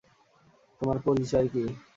[0.81, 1.63] তোমার পরিচয় কি?